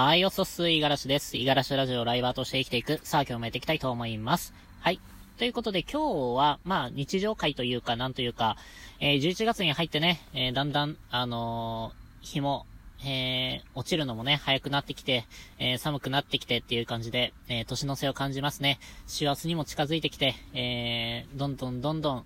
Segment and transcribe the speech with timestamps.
[0.00, 1.36] はい、おそす、いがらしです。
[1.36, 3.00] いがらしラジオライバーとして生きていく。
[3.02, 4.54] さあ、今日もやっていきたいと思います。
[4.78, 5.00] はい。
[5.38, 8.56] ということで、今日は、まあ、日常会というか、なんというか、
[9.00, 12.66] えー、11月に入ってね、えー、だんだん、あのー、日も、
[13.04, 15.26] えー、落ちるのもね、早くなってきて、
[15.58, 18.78] えー、寒くなってきてっていう感じで、えー、年の瀬を感じますね。
[19.08, 22.24] 師走にも近づいてきて、えー、どんどんどんどん、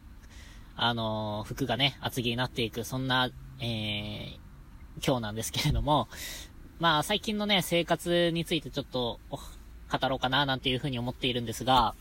[0.76, 3.30] あのー、服がね、厚着になっていく、そんな、
[3.60, 4.42] えー、
[5.02, 6.08] 今日なんですけれども、
[6.82, 11.94] まあ、最近のね、生活についてちょっと、語ろうかな、なんていうふうに思っているんですが、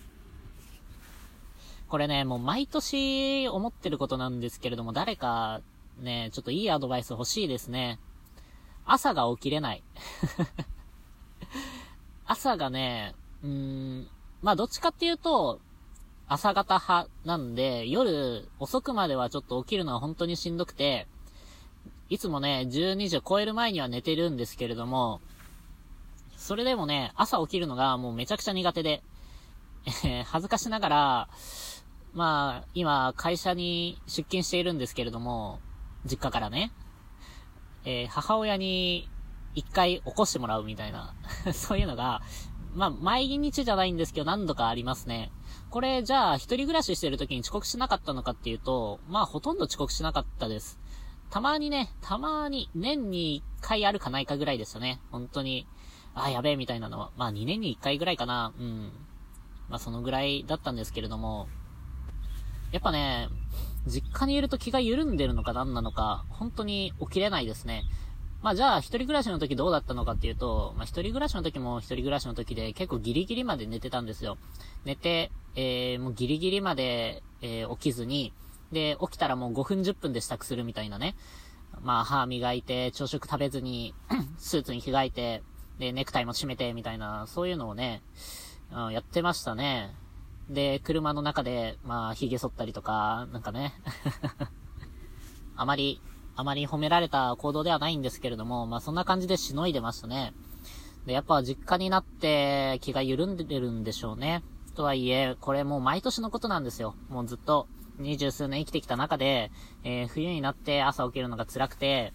[1.87, 5.61] これね、もう毎年思ってることなんですけれども、誰か、
[5.99, 7.99] ね、ちょっといいアドバイス欲しいですね。
[8.83, 9.83] 朝が起きれない。
[12.25, 14.07] 朝がね、うーん、
[14.41, 15.59] まあどっちかっていうと、
[16.27, 21.05] 朝方派なんで、夜遅くまではちょっと起きるのは本当にしんどくて、
[22.11, 25.21] いつもね、12時を超える前には寝てるんですけれども、
[26.35, 29.01] それでもね、朝起きるのがもうめちゃくちゃ苦手で、
[30.03, 31.29] え、 恥ずかしながら、
[32.13, 35.61] まあ、今、会社に出勤しているんですけれども、
[36.03, 36.73] 実家からね、
[37.85, 39.07] えー、母親に
[39.55, 41.13] 一回起こしてもらうみたいな
[41.55, 42.21] そういうのが、
[42.75, 45.31] まあ、毎日じゃないんですけど、何度かありますね。
[45.69, 50.80] これ、じゃあ、一人暮らししてる時に遅刻しなかったのかっていうと、まあ、ほとんど遅刻しなかったです。
[51.31, 54.99] たまにね、たまに、年に一回あるかないかぐらいでしたね。
[55.11, 55.65] 本当に、
[56.13, 57.11] あ、やべえみたいなのは。
[57.15, 58.53] まあ2年に一回ぐらいかな。
[58.59, 58.91] うん。
[59.69, 61.47] まあそのぐらいだったんですけれども、
[62.73, 63.29] やっぱね、
[63.87, 67.85] 実家にいると気が緩んでるのか何なのか、本当に起きれないですね。
[68.41, 74.37] まあじゃあ一人暮らしの時どうだったのかっていうと、まあ一人暮らしの時も一人暮らしの時で結構ギリギリまで寝てたんですよ。
[74.83, 78.33] 寝て、えー、もうギリギリまで、えー、起きずに、
[78.71, 81.15] で、起きたらもう5分10分で支度するみたいなね。
[81.81, 83.93] まあ、歯磨いて、朝食食べずに
[84.37, 85.43] スーツに着替えて、
[85.79, 88.01] で、ネクタイも締めて、みたいな、そういうのをね、
[88.71, 89.95] うん、やってましたね。
[90.49, 93.73] で、車の中で、まあ、髭剃ったりとか、なんかね
[95.55, 96.01] あまり、
[96.35, 100.33] あまり褒められた行動ではないんですけれども、まあ、そんな感じでしのいでましたね。
[101.05, 104.43] で、やっぱ実家になって気が緩んでるんでしょうね。
[104.75, 106.95] とはいえ、これもう毎年のことなんですよ。
[107.09, 107.67] もうずっと。
[108.01, 109.51] 二十数年生きてきた中で、
[109.83, 112.13] えー、冬になって朝起きるのが辛くて、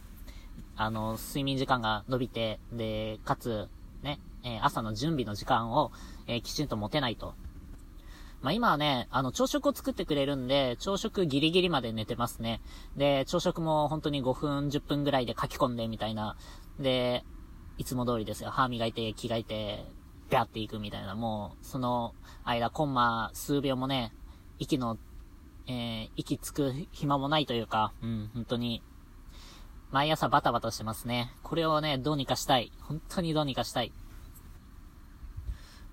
[0.77, 3.69] あの、睡眠時間が伸びて、で、かつ、
[4.03, 5.91] ね、えー、朝の準備の時間を、
[6.27, 7.35] えー、きちんと持てないと。
[8.43, 12.61] まあ、今はね、あの、朝食を作ってくれるんで、朝食ギリギリまで寝てますね。
[12.97, 16.37] で、朝食も本当に5分、10分ぐらいで書き込んでみたいな。
[16.79, 17.25] で、
[17.79, 18.51] いつも通りですよ。
[18.51, 19.87] 歯磨いて、着替えて、
[20.31, 21.15] ビャっていくみたいな。
[21.15, 22.15] もう、その
[22.45, 24.13] 間、コンマ数秒もね、
[24.59, 24.99] 息の
[25.67, 28.83] えー、息つく暇もないというか、うん、本当に、
[29.91, 31.33] 毎朝バタバタしてますね。
[31.43, 32.73] これをね、どうにかしたい。
[32.81, 33.93] 本当にどうにかしたい。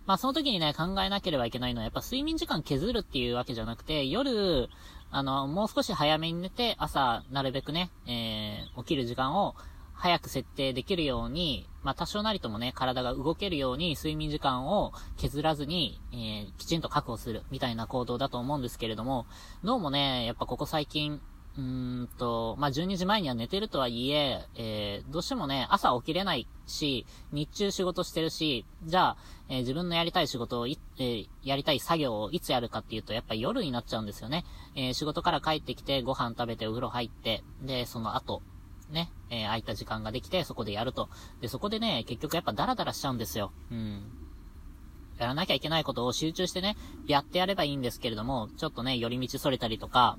[0.06, 4.70] まあその時にね、考えなければいけないのは、やっぱ睡眠時間削るっていうわけじゃなくて、夜、
[5.12, 9.56] あの、もう少し早めに寝て、朝、なるべくね、えー、起きる時間を
[10.04, 19.28] 早く設定できるように、まあ多少なりともね、体が動けるように睡眠時間を削らずに、えー、きちんと確保する、みたいな行動だと思うんですけれども、
[19.64, 21.22] どうもね、やっぱここ最近、
[21.58, 21.62] うー
[22.02, 34.44] んと、まあ、12時前には寝てるとはいえ、えー、どうしてもね、朝起きれないし、日中仕事してるし、じゃあ、えー、自分のやりたい仕事をい、えー、やりたい作業をいつやるかっていうと、やっぱ夜になっちゃうんですよね。
[34.76, 38.42] えー、仕事から帰ってきて、ご飯食べてお風呂入って、で、その後、
[38.94, 41.10] ね、えー、空いた時間ができて、そこでやると。
[41.42, 43.52] で、そこでね、結局やっぱダラダラしちゃうんですよ。
[43.72, 44.04] うん。
[45.18, 46.76] やらなきゃいけないことを集中してね、
[47.08, 50.18] やってやればいいんですけれども、ちょっとね、寄り道それたりとか、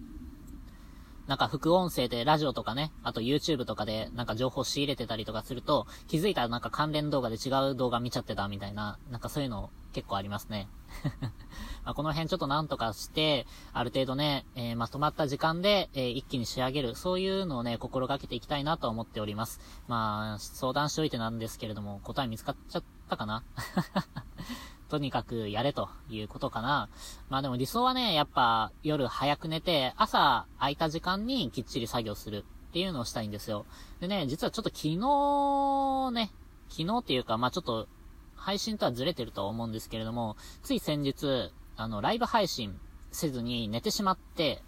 [1.27, 10.69] なんか副音声でラジオとかね、あと YouTube とかでなんか情報仕入れてたりとかすると、気づいたらなんか関連動画で違う動画見ちゃってたみたいな、なんかそういうの結構ありますね。
[11.85, 19.61] まあこの辺ちょっとなんとかして、ある程度ね、えー、まとまった時間で、えー、一気に仕上げる、そういうのをね、心がけていきたいなと思っております。
[19.89, 23.43] まあ、相談しておいてなんですけれども、答え見つかっちゃったかな？
[24.95, 26.89] とにかくやれということかな。
[27.29, 33.67] まあでも理想はね、やっぱ夜早く寝て、朝空いた時間にきっちり作業するっていうのをしたいんですよ。
[33.99, 36.31] でね、実はちょっと昨日ね、
[36.69, 37.89] 昨日っていうか、まあちょっと
[38.37, 42.79] 配信とはずれてるとは思うんですけれども、つい先日、あの、ライブ配信
[43.11, 44.63] せずに寝てしまって、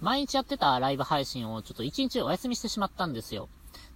[0.00, 3.48] 毎日やってたライブ配信をちょっと一日お休みしてしまったんですよ。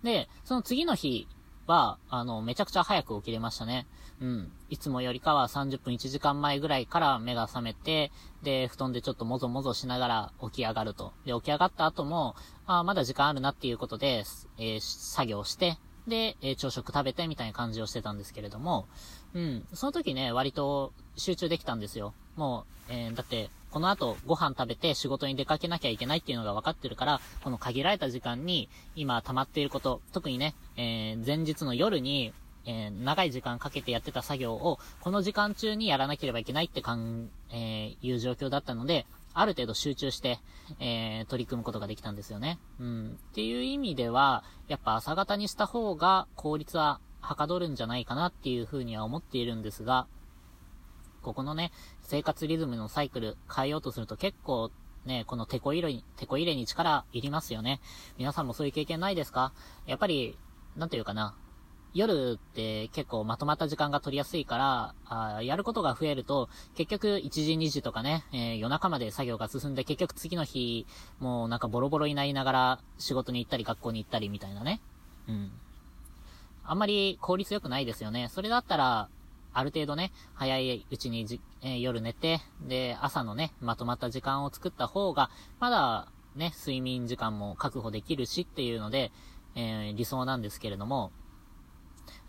[0.02, 1.28] で、その次の日
[1.66, 3.86] は、あの、めちゃくちゃ早く起きれましたね。
[4.20, 4.52] うん。
[4.70, 8.12] いつもよりかは30分1時間前ぐらいから目が覚めて、
[8.42, 11.12] で、布団でちょっともぞもぞしながら起き上がると。
[11.24, 14.24] で、起き上がった後も、あまだ時間あるなっていうことで、
[14.58, 18.86] えー、作業して、で、えー、朝食食べてみたいな感じをしてたんですけれども、
[19.34, 22.14] うん、その時ね、割と集中できたんですよ。
[22.36, 32.32] もう、えー、だって、この後ご飯食べて仕事に出かけなきゃいけないっていうのが分かってるから、この限られた時間に今溜まっていること、特にね、えー、前日の夜に、
[32.66, 40.38] えー、長い時間かけてやってた作業を、この時間中にやらなければいけないってかん、えー、いう状況だったので、ある程度集中して、
[40.78, 42.58] えー、取り組むことができたんですよね。
[42.78, 43.18] うん。
[43.32, 50.06] っていう意味では、やっぱ朝方にした方が効率ははかどるんじゃないかなっていうふうには思っているんですが、
[51.24, 51.72] ここのね、
[52.02, 54.70] 生活リズムのサイクル変えようとすると結構
[55.04, 57.80] ね、このテコ入れに、テコ入れに力いりますよね。
[58.16, 59.52] 皆さんもそういう経験ないですか？
[59.86, 60.38] やっぱり、
[60.76, 61.34] なんていうかな。
[61.92, 70.86] 夜って結構まとまった時間が取りやすいから、あやることが増えると、結局1時2時とかね、えー、夜中まで作業が進んで結局次の日、
[71.20, 74.80] もうなんかボロボロになりながら仕事に行ったり学校に行ったりみたいなね。
[75.28, 75.52] うん。
[76.64, 78.28] あんまり効率良くないですよね。
[78.28, 79.08] それだったら、
[79.54, 85.30] ある程度ね、早いうちにじ、え、夜寝て、で、朝のね、まとまった時間を作った方が、
[85.60, 89.12] まだ、ね、睡眠時間も確保できるしっていうので、
[89.54, 91.12] えー、理想なんですけれども、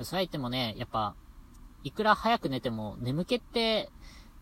[0.02, 1.16] そう言ってもね、やっぱ、
[1.84, 3.90] いくら早く寝ても眠気って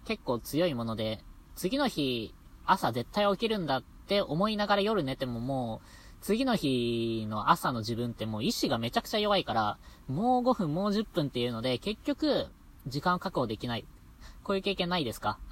[0.05, 1.23] 結構強いもので、
[1.55, 2.33] 次の日、
[2.65, 5.87] 朝絶対起きるんだって思いながら夜寝てももう、
[6.21, 9.77] 次の日の朝の自分ってもう意志がめちゃくちゃ弱いから、
[10.07, 12.47] もう5分、もう10分っていうので、結局、
[12.87, 13.85] 時間を確保できない。
[14.43, 15.37] こういう経験ないですか？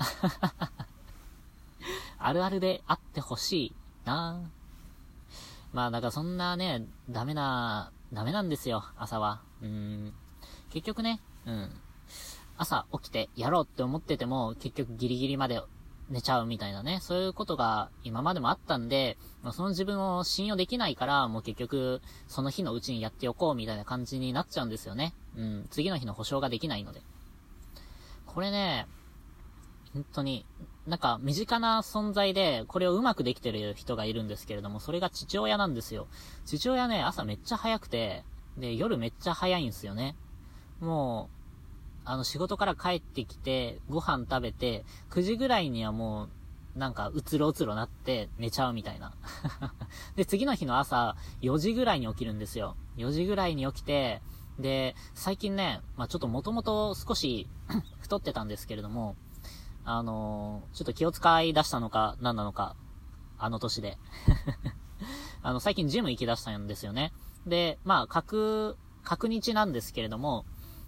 [2.20, 3.76] あるあるであってほしい
[4.06, 4.40] な
[5.74, 9.42] まあ、だからそんなね、ダメな、ダメなんですよ、朝は。
[9.62, 10.14] うん。
[10.70, 11.72] 結局ね、うん。
[12.58, 15.62] 朝起きてやろうって思ってても、結局ギリギリまで
[16.10, 19.18] 寝ちゃうみたいなね、そういうことが今までもあったんで、
[19.54, 25.14] その自分を信用できないから、もう結局、その日のうちにやっておこうみたいな感じになっちゃうんですよね。
[25.38, 25.68] うん。
[25.72, 27.02] 次の日の保証ができないので。
[28.34, 28.88] これね、
[29.94, 30.46] 本当に、
[30.88, 36.08] なんか身近な存在で、これをうまくできてる人がいるんですけれども、それが父親なんですよ。
[36.46, 38.24] 父親ね、朝めっちゃ早くて、
[38.58, 40.16] で、夜めっちゃ早いんですよね。
[40.80, 46.30] もう、あの、仕事から帰ってきて、ご飯食べて、9時ぐらいにはも
[46.76, 49.14] う、なんか、うつろうつろなって寝ちゃうみたいな。
[50.16, 52.78] で、次の日の朝、4時ぐらいに起きるんですよ。
[52.96, 54.22] 4時ぐらいに起きて、
[54.62, 57.48] で、最近ね、まあちょっともともと少し
[58.00, 59.16] 太ってたんですけれども、
[59.84, 62.76] あのー、ちょっと気を使い出したのか、何なのか、
[63.38, 63.98] あの年で。
[65.44, 67.12] あの、最近ジム行き出したんですよね。
[67.48, 70.46] で、まあ、確、確日なんですけれども、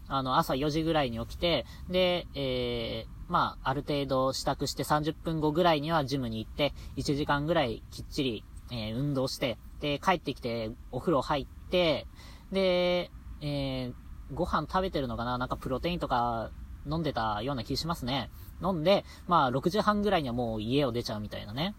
[0.08, 12.06] あの、朝4時ぐらいに起きて、で、えー、まあ、ある程度支度して30分後ぐらいにはジムに行って、1時間ぐらいきっちり、えー、運動して、で、帰ってきてお風呂入って、
[12.52, 13.10] で、
[13.44, 13.94] えー、
[14.34, 15.38] ご飯食べてるのかな？
[15.38, 16.50] なんかプロテインとか
[16.90, 18.31] 飲んでたような気しますね。
[18.62, 21.75] 飲んで、まあ、6時半ぐらいにはもう家を出ちゃうみたいなね。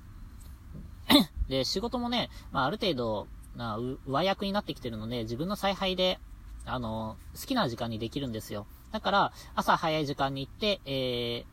[1.49, 3.26] で、仕事もね、まあ、ある程度、
[3.56, 6.19] な、上役になってきてるので、自分の采配で、
[6.66, 8.67] あの、好きな時間にできるんですよ。
[8.93, 11.44] だから、朝早い時間に行って、え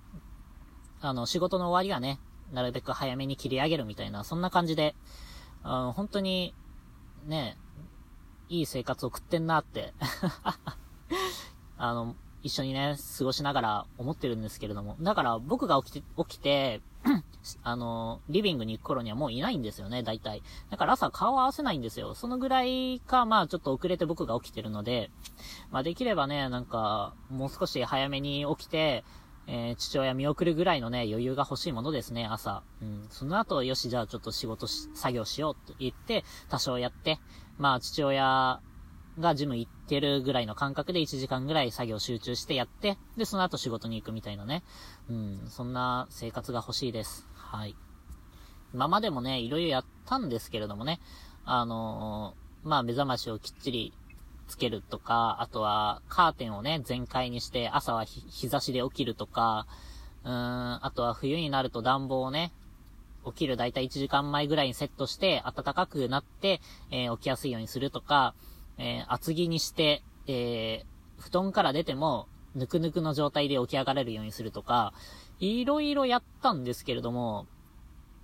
[1.02, 2.20] ー、あの、仕事の終わりはね、
[2.52, 4.96] なるべく早めに切り上げるみたいな、そんな感じで、
[5.64, 6.54] あの、本当に、
[7.26, 7.58] ね、
[8.52, 9.94] いい生活を送ってんなって
[11.78, 14.98] あの、一緒にね、過ごしながら思ってるんですけれども。
[15.00, 16.82] だから僕が起きて、起きて、
[17.64, 20.44] あの、リビングに行く頃にはもういないんですよね、大体。
[20.70, 22.14] だから朝顔合わせないんですよ。
[22.14, 25.10] そのぐらいか、まあちょっと遅れて僕が起きてるので、
[25.72, 29.04] まあできればね、なんか、もう少し早めに起きて、
[29.48, 32.64] えー、父親見送るぐらいのね、余裕が欲しいものですね、朝。
[32.82, 33.08] うん。
[33.10, 37.20] その後、よし、じゃあちょっと仕事し、作業しようと言って、多少やって、
[37.62, 38.60] まあ父親
[39.20, 44.64] がジム行ってるぐらいの感覚で1時間ぐらい作業集中してやって、で、その後仕事に行くみたいなね。
[45.12, 47.28] うん、そんな生活が欲しいです。
[47.36, 47.76] はい。
[48.74, 51.00] 今までもね、いろいろやったんですけれどもね、
[51.46, 53.94] あのー、まあ、目覚ましをきっちり
[54.48, 59.68] つけるとか、あとは、カーテンをね、全開にして、朝は日差しで起きるとか、
[60.24, 62.54] うーん、あとは冬になると暖房をね、
[63.26, 68.34] 起きるだいたい1時間前ぐらいにセットして、暖かくなって、えー、起きやすいようにするとか、
[68.78, 74.94] えー、厚着にして、えー、布団から出ても、ぬくぬくの状態で起き上がれるようにするとか、
[75.40, 77.48] いろいろやったんですけれども、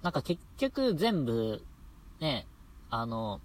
[0.04, 1.64] なんか結局全部、
[2.20, 2.48] ね、
[2.90, 3.42] あの、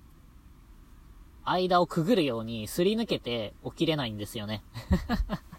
[1.44, 4.62] 間をくぐるようにすり抜けて起きれないんですよね。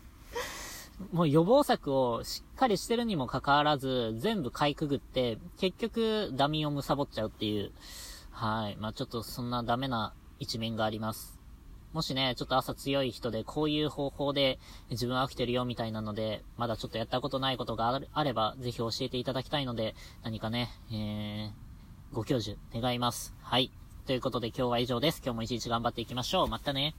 [1.12, 7.72] もう予防策をしっかりしてるにもかかわらず、全部かいくぐって、結局ダミーを貪っちゃうっていう、
[8.32, 8.78] はい。
[8.78, 11.40] まあちょっとそんなダメな一面があります。
[11.94, 19.94] もしね、ちょっと朝強い人で、こういう方法で自分は起きてるよみたいなので、まだちょっとやったことないことがあれば、ぜひ教えていただきたいので、
[20.24, 23.36] 何かね、えー、ご教授願います。
[23.42, 23.72] はい。
[24.08, 25.22] ということで今日は以上です。
[25.24, 26.48] 今日も一日頑張っていきましょう。
[26.48, 26.96] またね。